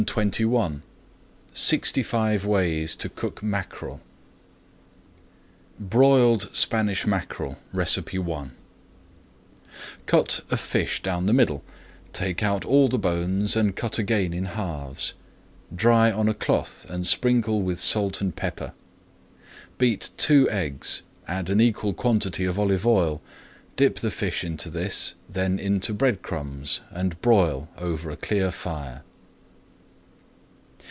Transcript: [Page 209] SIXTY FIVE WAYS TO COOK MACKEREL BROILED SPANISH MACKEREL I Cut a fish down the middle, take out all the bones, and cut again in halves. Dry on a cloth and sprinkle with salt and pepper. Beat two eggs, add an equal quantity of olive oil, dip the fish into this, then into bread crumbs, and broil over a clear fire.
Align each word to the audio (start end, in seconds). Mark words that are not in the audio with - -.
[Page 0.01 0.31
209] 0.31 0.81
SIXTY 1.53 2.01
FIVE 2.01 2.43
WAYS 2.43 2.95
TO 2.95 3.07
COOK 3.07 3.43
MACKEREL 3.43 4.01
BROILED 5.79 6.49
SPANISH 6.51 7.05
MACKEREL 7.05 7.55
I 7.77 8.49
Cut 10.07 10.41
a 10.49 10.57
fish 10.57 11.03
down 11.03 11.27
the 11.27 11.33
middle, 11.33 11.63
take 12.13 12.41
out 12.41 12.65
all 12.65 12.89
the 12.89 12.97
bones, 12.97 13.55
and 13.55 13.75
cut 13.75 13.99
again 13.99 14.33
in 14.33 14.45
halves. 14.45 15.13
Dry 15.75 16.11
on 16.11 16.27
a 16.27 16.33
cloth 16.33 16.87
and 16.89 17.05
sprinkle 17.05 17.61
with 17.61 17.79
salt 17.79 18.21
and 18.21 18.35
pepper. 18.35 18.73
Beat 19.77 20.09
two 20.17 20.49
eggs, 20.49 21.03
add 21.27 21.51
an 21.51 21.61
equal 21.61 21.93
quantity 21.93 22.45
of 22.45 22.57
olive 22.57 22.87
oil, 22.87 23.21
dip 23.75 23.99
the 23.99 24.09
fish 24.09 24.43
into 24.43 24.71
this, 24.71 25.13
then 25.29 25.59
into 25.59 25.93
bread 25.93 26.23
crumbs, 26.23 26.81
and 26.89 27.21
broil 27.21 27.69
over 27.77 28.09
a 28.09 28.17
clear 28.17 28.49
fire. 28.49 29.03